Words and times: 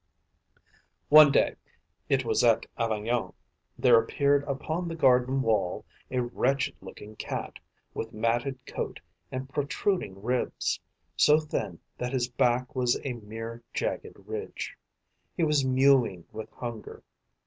One 1.09 1.31
day 1.31 1.57
it 2.09 2.25
was 2.25 2.43
at 2.43 2.65
Avignon 2.75 3.33
there 3.77 4.01
appeared 4.01 4.43
upon 4.45 4.87
the 4.87 4.95
garden 4.95 5.43
wall 5.43 5.85
a 6.09 6.23
wretched 6.23 6.75
looking 6.81 7.15
Cat, 7.15 7.59
with 7.93 8.11
matted 8.11 8.57
coat 8.65 8.99
and 9.31 9.47
protruding 9.47 10.23
ribs, 10.23 10.79
so 11.15 11.39
thin 11.39 11.77
that 11.99 12.13
his 12.13 12.27
back 12.27 12.73
was 12.75 12.99
a 13.03 13.13
mere 13.13 13.61
jagged 13.75 14.17
ridge. 14.25 14.75
He 15.37 15.43
was 15.43 15.63
mewing 15.63 16.25
with 16.31 16.49
hunger. 16.49 17.03